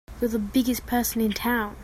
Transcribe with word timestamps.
You're 0.19 0.29
the 0.31 0.39
biggest 0.39 0.87
person 0.87 1.21
in 1.21 1.31
town! 1.33 1.75